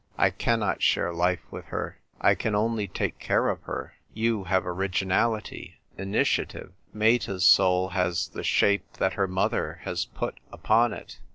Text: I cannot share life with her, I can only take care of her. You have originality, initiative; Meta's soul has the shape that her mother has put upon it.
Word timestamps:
I 0.17 0.31
cannot 0.31 0.81
share 0.81 1.13
life 1.13 1.41
with 1.51 1.65
her, 1.65 1.99
I 2.19 2.33
can 2.33 2.55
only 2.55 2.87
take 2.87 3.19
care 3.19 3.49
of 3.49 3.61
her. 3.69 3.93
You 4.11 4.45
have 4.45 4.65
originality, 4.65 5.75
initiative; 5.95 6.71
Meta's 6.91 7.45
soul 7.45 7.89
has 7.89 8.29
the 8.29 8.43
shape 8.43 8.93
that 8.93 9.13
her 9.13 9.27
mother 9.27 9.79
has 9.83 10.05
put 10.05 10.39
upon 10.51 10.91
it. 10.91 11.19